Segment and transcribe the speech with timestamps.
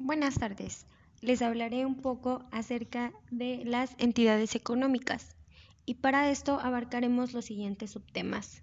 [0.00, 0.86] Buenas tardes.
[1.20, 5.36] Les hablaré un poco acerca de las entidades económicas
[5.86, 8.60] y para esto abarcaremos los siguientes subtemas,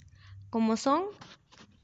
[0.49, 1.05] como son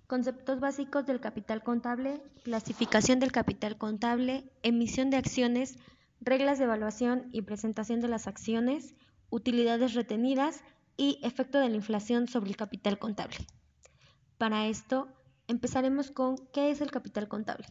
[0.05, 5.77] conceptos básicos del capital contable, clasificación del capital contable, emisión de acciones,
[6.20, 8.95] reglas de evaluación y presentación de las acciones,
[9.29, 10.61] utilidades retenidas
[10.98, 13.38] y efecto de la inflación sobre el capital contable.
[14.38, 15.07] Para esto,
[15.48, 17.68] empezaremos con ¿qué es el capital contable?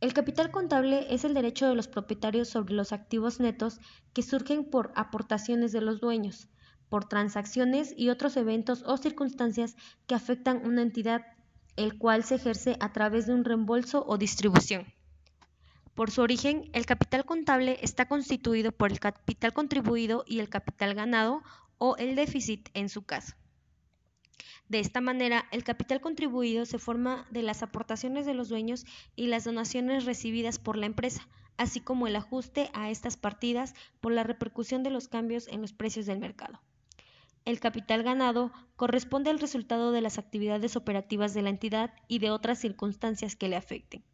[0.00, 3.80] El capital contable es el derecho de los propietarios sobre los activos netos
[4.12, 6.48] que surgen por aportaciones de los dueños,
[6.88, 9.76] por transacciones y otros eventos o circunstancias
[10.06, 11.26] que afectan una entidad,
[11.74, 14.86] el cual se ejerce a través de un reembolso o distribución.
[15.94, 20.94] Por su origen, el capital contable está constituido por el capital contribuido y el capital
[20.94, 21.42] ganado
[21.78, 23.34] o el déficit en su caso.
[24.68, 29.26] De esta manera, el capital contribuido se forma de las aportaciones de los dueños y
[29.26, 34.22] las donaciones recibidas por la empresa, así como el ajuste a estas partidas por la
[34.22, 36.60] repercusión de los cambios en los precios del mercado.
[37.44, 42.30] El capital ganado corresponde al resultado de las actividades operativas de la entidad y de
[42.30, 44.04] otras circunstancias que le afecten.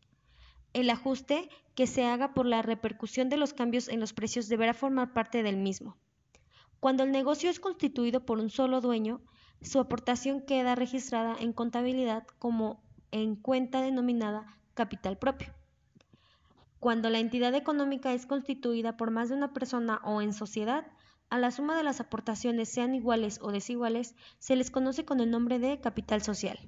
[0.72, 4.72] El ajuste que se haga por la repercusión de los cambios en los precios deberá
[4.72, 5.96] formar parte del mismo.
[6.80, 9.20] Cuando el negocio es constituido por un solo dueño,
[9.64, 15.52] su aportación queda registrada en contabilidad como en cuenta denominada capital propio.
[16.80, 20.86] Cuando la entidad económica es constituida por más de una persona o en sociedad,
[21.30, 25.30] a la suma de las aportaciones sean iguales o desiguales, se les conoce con el
[25.30, 26.58] nombre de capital social.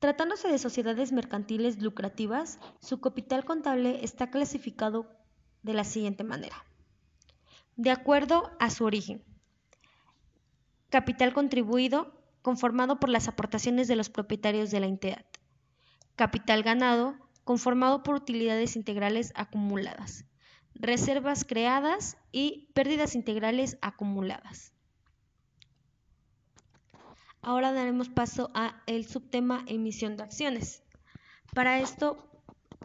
[0.00, 5.10] Tratándose de sociedades mercantiles lucrativas, su capital contable está clasificado
[5.62, 6.64] de la siguiente manera.
[7.76, 9.24] De acuerdo a su origen,
[10.90, 15.24] Capital contribuido, conformado por las aportaciones de los propietarios de la entidad.
[16.16, 20.24] Capital ganado, conformado por utilidades integrales acumuladas.
[20.74, 24.72] Reservas creadas y pérdidas integrales acumuladas.
[27.42, 30.82] Ahora daremos paso a el subtema emisión de acciones.
[31.54, 32.28] Para esto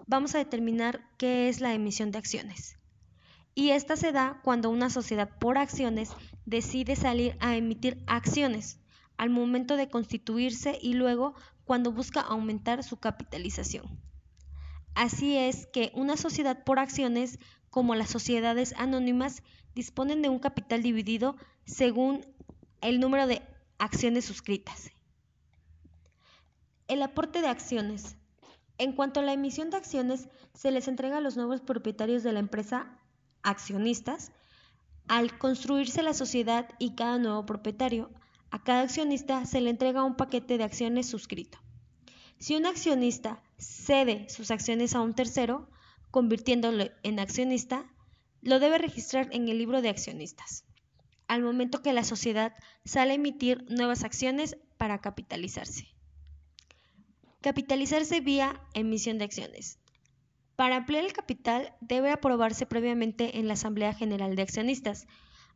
[0.07, 2.77] vamos a determinar qué es la emisión de acciones
[3.55, 6.11] y esta se da cuando una sociedad por acciones
[6.45, 8.79] decide salir a emitir acciones
[9.17, 11.35] al momento de constituirse y luego
[11.65, 13.99] cuando busca aumentar su capitalización.
[14.93, 17.39] Así es que una sociedad por acciones,
[17.69, 21.35] como las sociedades anónimas, disponen de un capital dividido
[21.65, 22.25] según
[22.81, 23.41] el número de
[23.77, 24.91] acciones suscritas.
[26.87, 28.15] El aporte de acciones.
[28.77, 32.31] En cuanto a la emisión de acciones, se les entrega a los nuevos propietarios de
[32.31, 32.99] la empresa
[33.41, 34.31] accionistas,
[35.07, 38.11] al construirse la sociedad y cada nuevo propietario,
[38.51, 41.59] a cada accionista se le entrega un paquete de acciones suscrito.
[42.39, 45.69] Si un accionista cede sus acciones a un tercero,
[46.11, 47.85] convirtiéndolo en accionista,
[48.41, 50.65] lo debe registrar en el libro de accionistas,
[51.27, 55.87] al momento que la sociedad sale a emitir nuevas acciones para capitalizarse.
[57.41, 59.79] Capitalizarse vía emisión de acciones.
[60.55, 65.07] Para ampliar el capital debe aprobarse previamente en la Asamblea General de Accionistas,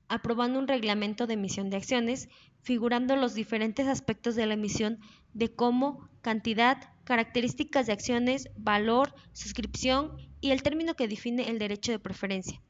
[0.10, 2.28] aprobando un reglamento de emisión de acciones,
[2.62, 5.00] figurando los diferentes aspectos de la emisión
[5.34, 11.92] de cómo, cantidad, características de acciones, valor, suscripción y el término que define el derecho
[11.92, 12.62] de preferencia,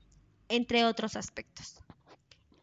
[0.50, 1.82] entre otros aspectos.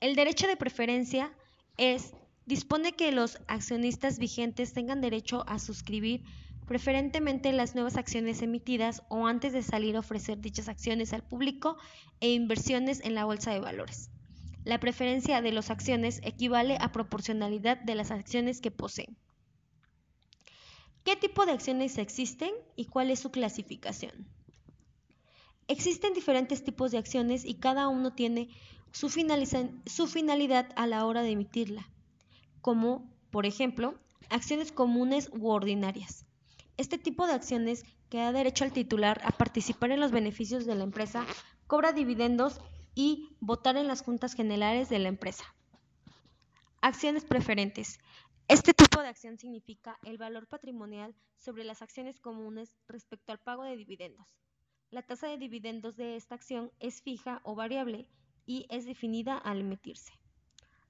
[0.00, 1.32] El derecho de preferencia
[1.76, 2.12] es
[2.44, 6.22] dispone que los accionistas vigentes tengan derecho a suscribir
[6.66, 11.76] preferentemente las nuevas acciones emitidas o antes de salir a ofrecer dichas acciones al público
[12.20, 14.10] e inversiones en la bolsa de valores.
[14.64, 19.16] La preferencia de las acciones equivale a proporcionalidad de las acciones que poseen.
[21.04, 24.26] ¿Qué tipo de acciones existen y cuál es su clasificación?
[25.68, 28.48] Existen diferentes tipos de acciones y cada uno tiene
[28.90, 29.08] su,
[29.86, 31.88] su finalidad a la hora de emitirla,
[32.60, 33.94] como, por ejemplo,
[34.30, 36.25] acciones comunes u ordinarias.
[36.76, 40.74] Este tipo de acciones que da derecho al titular a participar en los beneficios de
[40.74, 41.24] la empresa,
[41.66, 42.60] cobra dividendos
[42.94, 45.44] y votar en las juntas generales de la empresa.
[46.80, 47.98] Acciones preferentes.
[48.48, 53.64] Este tipo de acción significa el valor patrimonial sobre las acciones comunes respecto al pago
[53.64, 54.38] de dividendos.
[54.90, 58.08] La tasa de dividendos de esta acción es fija o variable
[58.44, 60.12] y es definida al emitirse.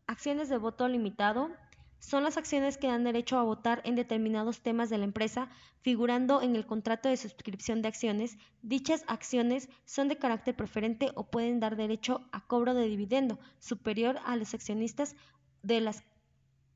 [0.07, 1.51] Acciones de voto limitado
[1.99, 5.49] son las acciones que dan derecho a votar en determinados temas de la empresa,
[5.81, 8.37] figurando en el contrato de suscripción de acciones.
[8.63, 14.19] Dichas acciones son de carácter preferente o pueden dar derecho a cobro de dividendo superior
[14.25, 15.17] a los accionistas
[15.63, 16.05] de las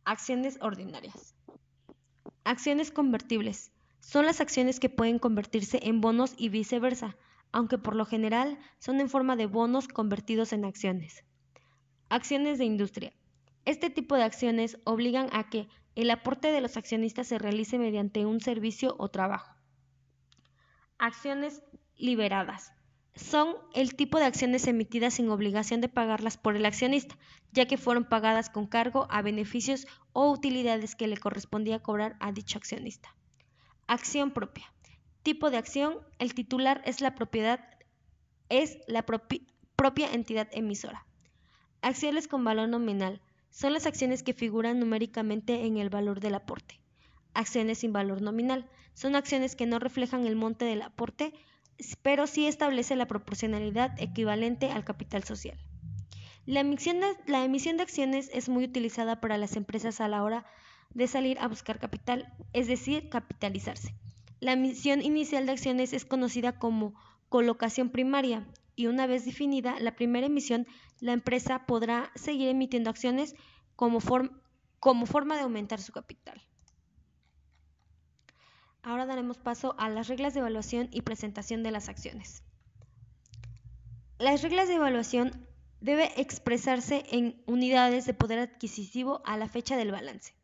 [0.04, 1.34] acciones ordinarias.
[2.44, 3.72] Acciones convertibles.
[4.00, 7.16] Son las acciones que pueden convertirse en bonos y viceversa,
[7.52, 11.24] aunque por lo general son en forma de bonos convertidos en acciones.
[12.08, 13.12] Acciones de industria.
[13.64, 18.24] Este tipo de acciones obligan a que el aporte de los accionistas se realice mediante
[18.26, 19.54] un servicio o trabajo.
[20.98, 21.62] Acciones
[21.96, 22.72] liberadas.
[23.14, 27.18] Son el tipo de acciones emitidas sin obligación de pagarlas por el accionista,
[27.52, 32.32] ya que fueron pagadas con cargo a beneficios o utilidades que le correspondía cobrar a
[32.32, 33.14] dicho accionista.
[33.86, 34.72] Acción propia.
[35.22, 35.98] Tipo de acción.
[36.18, 37.14] El titular es la
[39.76, 41.04] propia entidad emisora.
[41.82, 46.80] Acciones con valor nominal son las acciones que figuran numéricamente en el valor del aporte.
[47.34, 51.32] Acciones sin valor nominal son acciones que no reflejan el monte del aporte,
[52.02, 55.58] pero sí establece la proporcionalidad equivalente al capital social.
[56.46, 60.22] La emisión, de, la emisión de acciones es muy utilizada para las empresas a la
[60.22, 60.44] hora
[60.94, 63.94] de salir a buscar capital, es decir, capitalizarse.
[64.40, 66.94] La emisión inicial de acciones es conocida como
[67.28, 70.66] colocación primaria y una vez definida la primera emisión,
[71.00, 73.34] la empresa podrá seguir emitiendo acciones
[73.76, 76.40] como, forma de aumentar su capital.
[78.82, 82.42] Ahora daremos paso a las reglas de evaluación y presentación de las acciones.
[84.18, 85.46] Las reglas de evaluación
[85.80, 90.34] debe expresarse en unidades de poder adquisitivo a la fecha del balance.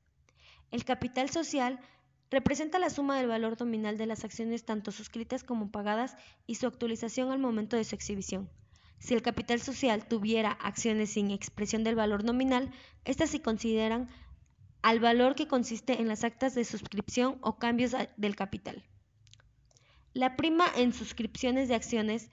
[0.71, 1.81] El capital social
[2.29, 6.17] Representa la suma del valor nominal de las acciones tanto suscritas como pagadas
[6.47, 8.51] y su actualización al momento de su exhibición.
[8.99, 12.71] Si el capital social tuviera acciones sin expresión del valor nominal,
[13.05, 14.09] éstas se consideran
[14.83, 18.85] al valor que consiste en las actas de suscripción o cambios del capital.
[20.15, 22.31] La prima en suscripciones de acciones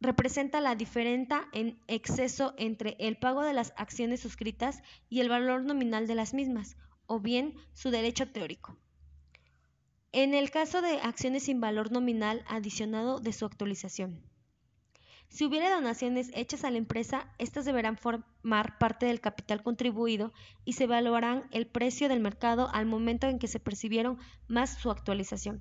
[0.00, 5.64] representa la diferencia en exceso entre el pago de las acciones suscritas y el valor
[5.64, 6.76] nominal de las mismas,
[7.06, 8.76] o bien su derecho teórico.
[10.12, 14.22] En el caso de acciones sin valor nominal adicionado de su actualización.
[15.34, 20.32] Si hubiera donaciones hechas a la empresa, estas deberán formar parte del capital contribuido
[20.64, 24.92] y se evaluarán el precio del mercado al momento en que se percibieron más su
[24.92, 25.60] actualización.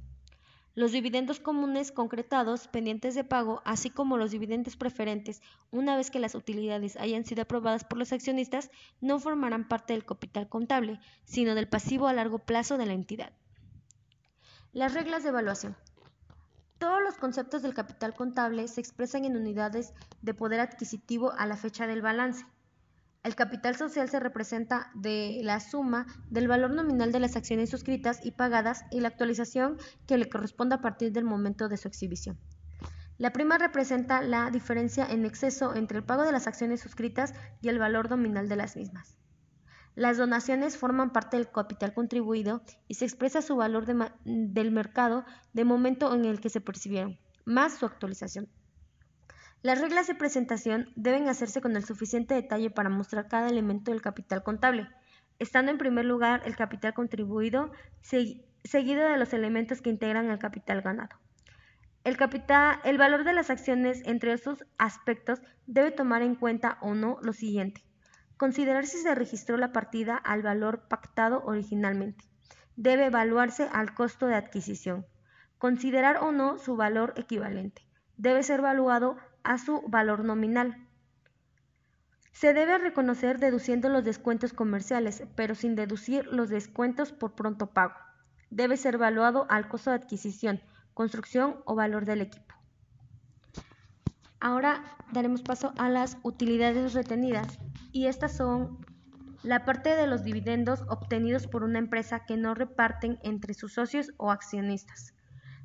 [0.75, 5.41] Los dividendos comunes concretados pendientes de pago, así como los dividendos preferentes,
[5.71, 8.69] una vez que las utilidades hayan sido aprobadas por los accionistas,
[9.01, 13.33] no formarán parte del capital contable, sino del pasivo a largo plazo de la entidad.
[14.71, 15.75] Las reglas de evaluación.
[16.83, 21.55] Todos los conceptos del capital contable se expresan en unidades de poder adquisitivo a la
[21.55, 22.45] fecha del balance.
[23.23, 28.19] El capital social se representa de la suma del valor nominal de las acciones suscritas
[28.25, 29.77] y pagadas y la actualización
[30.07, 32.37] que le corresponde a partir del momento de su exhibición.
[33.17, 37.69] La prima representa la diferencia en exceso entre el pago de las acciones suscritas y
[37.69, 39.15] el valor nominal de las mismas.
[39.95, 45.23] Las donaciones forman parte del capital contribuido y se expresa su valor del mercado
[45.53, 48.49] de momento en el que se percibieron, más su actualización.
[49.61, 54.01] Las reglas de presentación deben hacerse con el suficiente detalle para mostrar cada elemento del
[54.01, 54.89] capital contable,
[55.39, 60.81] estando en primer lugar el capital contribuido, seguido de los elementos que integran el capital
[60.81, 61.17] ganado.
[62.03, 66.95] El, capital, el valor de las acciones entre esos aspectos debe tomar en cuenta o
[66.95, 67.85] no lo siguiente.
[68.37, 72.25] Considerar si se registró la partida al valor pactado originalmente.
[72.75, 75.05] Debe evaluarse al costo de adquisición.
[75.57, 77.87] Considerar o no su valor equivalente.
[78.17, 80.87] Debe ser evaluado a su valor nominal.
[82.31, 87.95] Se debe reconocer deduciendo los descuentos comerciales, pero sin deducir los descuentos por pronto pago.
[88.49, 90.61] Debe ser evaluado al costo de adquisición,
[90.93, 92.55] construcción o valor del equipo.
[94.39, 97.59] Ahora daremos paso a las utilidades retenidas
[97.93, 98.79] y estas son
[99.43, 104.11] la parte de los dividendos obtenidos por una empresa que no reparten entre sus socios
[104.17, 105.13] o accionistas.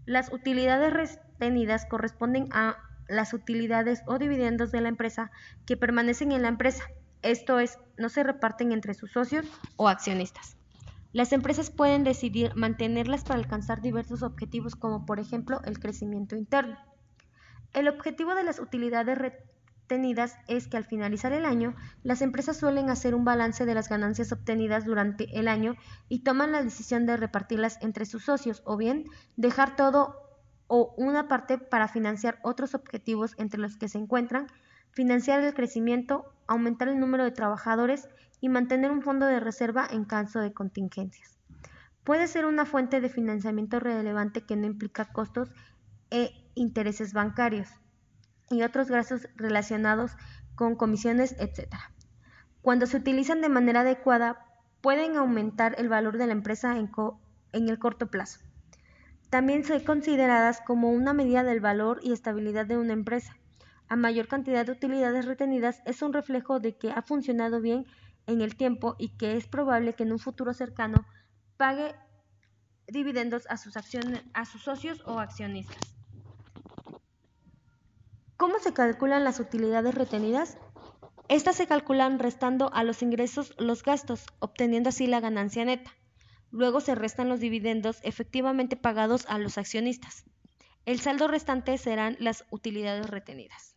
[0.04, 2.76] Las utilidades retenidas corresponden a
[3.08, 5.30] las utilidades o dividendos de la empresa
[5.64, 6.84] que permanecen en la empresa,
[7.22, 10.56] esto es, no se reparten entre sus socios o accionistas.
[11.12, 16.76] Las empresas pueden decidir mantenerlas para alcanzar diversos objetivos como por ejemplo el crecimiento interno.
[17.72, 19.57] El objetivo de las utilidades retenidas
[20.48, 24.32] es que al finalizar el año, las empresas suelen hacer un balance de las ganancias
[24.32, 25.76] obtenidas durante el año
[26.08, 29.04] y toman la decisión de repartirlas entre sus socios o bien
[29.36, 30.16] dejar todo
[30.66, 34.48] o una parte para financiar otros objetivos entre los que se encuentran,
[34.90, 38.08] financiar el crecimiento, aumentar el número de trabajadores
[38.40, 41.38] y mantener un fondo de reserva en caso de contingencias.
[42.04, 45.50] Puede ser una fuente de financiamiento relevante que no implica costos
[46.10, 47.68] e intereses bancarios
[48.50, 50.12] y otros gastos relacionados
[50.54, 51.74] con comisiones, etc.
[52.62, 54.44] Cuando se utilizan de manera adecuada,
[54.80, 56.90] pueden aumentar el valor de la empresa en,
[57.68, 58.40] el corto plazo.
[59.30, 63.36] También son consideradas como una medida del valor y estabilidad de una empresa.
[63.88, 67.86] A mayor cantidad de utilidades retenidas es un reflejo de que ha funcionado bien
[68.26, 71.06] en el tiempo y que es probable que en un futuro cercano
[71.56, 71.94] pague
[72.86, 75.97] dividendos a sus, acciones, a sus socios o accionistas.
[78.48, 80.56] ¿Cómo se calculan las utilidades retenidas?
[81.28, 85.94] Estas se calculan restando a los ingresos los gastos, obteniendo así la ganancia neta.
[86.50, 90.24] Luego se restan los dividendos efectivamente pagados a los accionistas.
[90.86, 93.76] El saldo restante serán las utilidades retenidas.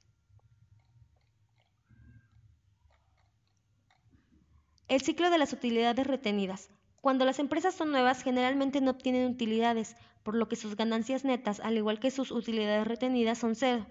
[4.88, 6.70] El ciclo de las utilidades retenidas.
[7.02, 11.60] Cuando las empresas son nuevas, generalmente no obtienen utilidades, por lo que sus ganancias netas,
[11.60, 13.86] al igual que sus utilidades retenidas, son cero.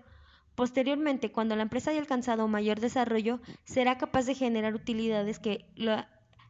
[0.55, 5.67] Posteriormente, cuando la empresa haya alcanzado mayor desarrollo, será capaz de generar utilidades que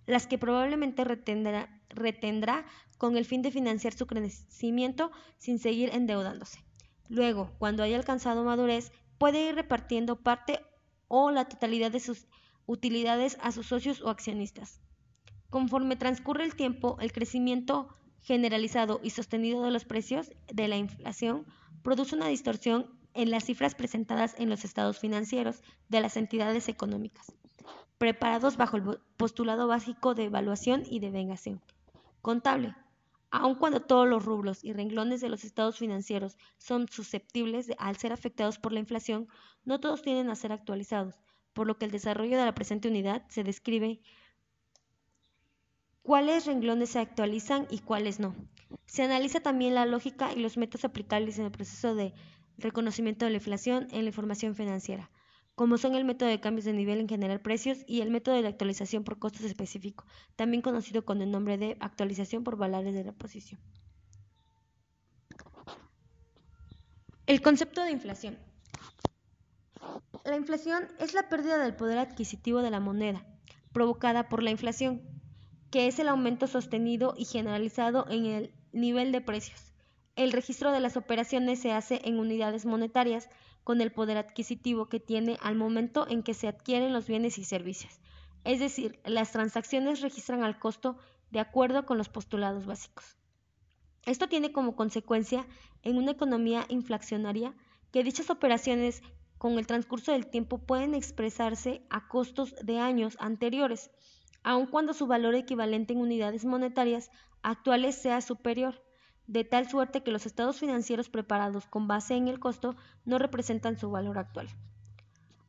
[0.07, 2.65] las que probablemente retendrá, retendrá
[2.99, 6.65] con el fin de financiar su crecimiento sin seguir endeudándose.
[7.09, 10.61] Luego, cuando haya alcanzado madurez, puede ir repartiendo parte
[11.09, 12.27] o la totalidad de sus
[12.67, 14.81] utilidades a sus socios o accionistas.
[15.51, 17.89] Conforme transcurre el tiempo, el crecimiento
[18.21, 21.47] generalizado y sostenido de los precios de la inflación
[21.83, 27.33] produce una distorsión en las cifras presentadas en los estados financieros de las entidades económicas,
[27.99, 31.61] preparados bajo el postulado básico de evaluación y de vengación
[32.21, 32.75] contable.
[33.31, 37.97] Aun cuando todos los rublos y renglones de los estados financieros son susceptibles de, al
[37.97, 39.29] ser afectados por la inflación,
[39.65, 41.15] no todos tienden a ser actualizados,
[41.53, 44.01] por lo que el desarrollo de la presente unidad se describe
[46.03, 48.35] cuáles renglones se actualizan y cuáles no.
[48.87, 52.13] Se analiza también la lógica y los métodos aplicables en el proceso de
[52.61, 55.11] reconocimiento de la inflación en la información financiera,
[55.55, 58.49] como son el método de cambios de nivel en general precios y el método de
[58.49, 63.61] actualización por costos específicos, también conocido con el nombre de actualización por valores de reposición.
[67.27, 68.39] El concepto de inflación.
[70.25, 73.25] La inflación es la pérdida del poder adquisitivo de la moneda,
[73.73, 75.03] provocada por la inflación,
[75.71, 79.70] que es el aumento sostenido y generalizado en el nivel de precios
[80.25, 83.31] el registro de las operaciones se hace en unidades monetarias
[83.65, 87.45] con el poder adquisitivo que tiene al momento en que se adquieren los bienes y
[87.45, 88.03] servicios.
[88.45, 90.99] Es decir, las transacciones registran al costo
[91.31, 93.17] de acuerdo con los postulados básicos.
[94.05, 95.47] Esto tiene como consecuencia
[95.83, 97.55] en una economía inflacionaria
[97.91, 99.03] que dichas operaciones
[99.39, 103.91] con el transcurso del tiempo pueden expresarse a costos de años anteriores,
[104.43, 107.11] aun cuando su valor equivalente en unidades monetarias
[107.43, 108.83] actuales sea superior
[109.31, 113.79] de tal suerte que los estados financieros preparados con base en el costo no representan
[113.79, 114.49] su valor actual.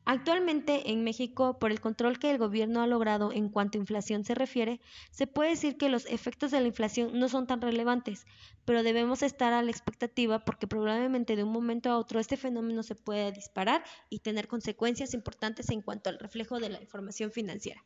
[0.04, 4.24] Actualmente en México, por el control que el gobierno ha logrado en cuanto a inflación
[4.24, 8.24] se refiere, se puede decir que los efectos de la inflación no son tan relevantes,
[8.64, 12.84] pero debemos estar a la expectativa porque probablemente de un momento a otro este fenómeno
[12.84, 17.82] se puede disparar y tener consecuencias importantes en cuanto al reflejo de la información financiera.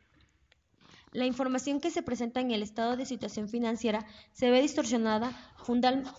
[1.16, 5.32] La información que se presenta en el estado de situación financiera se ve distorsionada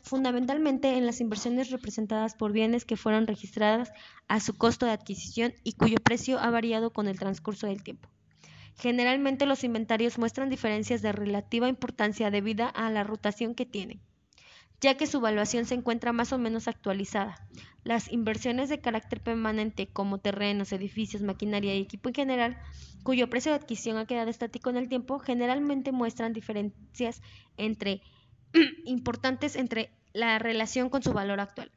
[0.01, 3.91] fundamentalmente en las inversiones representadas por bienes que fueron registradas
[4.27, 8.09] a su costo de adquisición y cuyo precio ha variado con el transcurso del tiempo.
[8.75, 14.01] Generalmente los inventarios muestran diferencias de relativa importancia debido a la rotación que tienen
[14.79, 17.47] ya que su valuación se encuentra más o menos actualizada.
[17.83, 22.57] Las inversiones de carácter permanente como terrenos, edificios, maquinaria y equipo en general,
[23.07, 27.21] cuyo precio de adquisición ha quedado estático en el tiempo, generalmente muestran diferencias
[27.55, 28.01] entre
[28.83, 31.71] importantes entre la relación con su valor actual.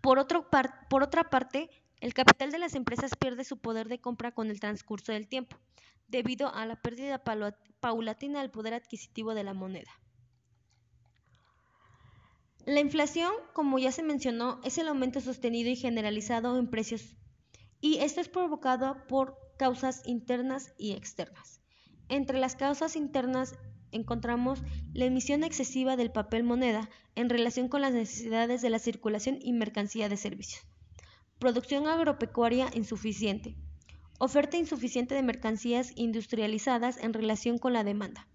[0.00, 0.50] Por, otro
[0.90, 4.58] por otra parte, el capital de las empresas pierde su poder de compra con el
[4.58, 5.56] transcurso del tiempo,
[6.08, 7.22] debido a la pérdida
[7.78, 9.92] paulatina del poder adquisitivo de la moneda.
[12.66, 17.14] La inflación, como ya se mencionó, es el aumento sostenido y generalizado en precios
[17.80, 21.60] y esto es provocado por causas internas y externas.
[22.08, 23.54] Entre las causas internas
[23.92, 24.60] encontramos
[24.92, 29.52] la emisión excesiva del papel moneda en relación con las necesidades de la circulación y
[29.52, 30.66] mercancía de servicios.
[31.38, 33.54] Producción agropecuaria insuficiente.
[34.18, 38.26] Oferta insuficiente de mercancías industrializadas en relación con la demanda.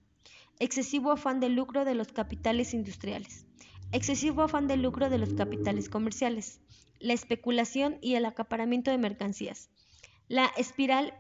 [0.60, 3.46] Excesivo afán de lucro de los capitales industriales
[3.92, 6.62] excesivo afán de lucro de los capitales comerciales,
[7.00, 9.70] la especulación y el acaparamiento de mercancías,
[10.30, 11.14] la espiral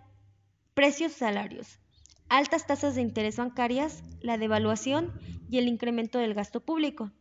[0.74, 1.80] precios-salarios,
[2.28, 5.14] altas tasas de interés bancarias, la devaluación
[5.50, 7.12] y el incremento del gasto público.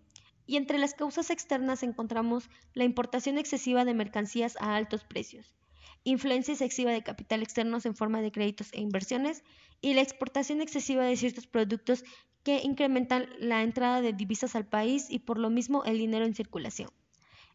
[0.46, 5.54] Y entre las causas externas encontramos la importación excesiva de mercancías a altos precios,
[6.02, 9.44] influencia excesiva de capital externos en forma de créditos e inversiones
[9.80, 12.04] y la exportación excesiva de ciertos productos
[12.42, 16.34] que incrementan la entrada de divisas al país y por lo mismo el dinero en
[16.34, 16.90] circulación.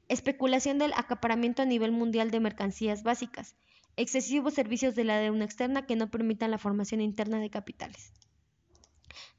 [0.07, 3.55] Especulación del acaparamiento a nivel mundial de mercancías básicas.
[3.97, 8.13] Excesivos servicios de la deuda externa que no permitan la formación interna de capitales.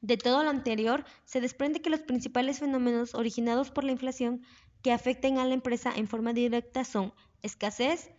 [0.01, 4.41] De todo lo anterior, se desprende que los principales fenómenos originados por la inflación
[4.81, 8.11] que afecten a la empresa en forma directa son escasez,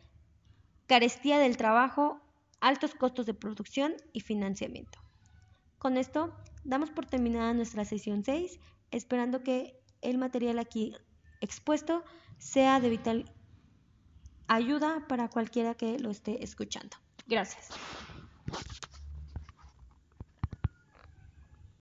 [0.86, 2.20] carestía del trabajo,
[2.60, 4.98] altos costos de producción y financiamiento.
[5.78, 8.58] Con esto damos por terminada nuestra sesión 6,
[8.90, 10.94] esperando que el material aquí
[11.40, 12.02] expuesto
[12.38, 13.33] sea de vital
[14.48, 16.96] ayuda para cualquiera que lo esté escuchando.
[17.26, 17.68] Gracias.